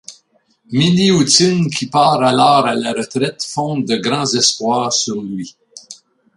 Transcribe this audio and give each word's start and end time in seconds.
Milioutine 0.71 1.69
qui 1.69 1.85
part 1.87 2.23
alors 2.23 2.65
à 2.65 2.73
la 2.73 2.91
retraite 2.91 3.43
fonde 3.43 3.85
de 3.85 3.97
grands 3.97 4.33
espoirs 4.33 4.91
sur 4.91 5.21
lui. 5.21 5.55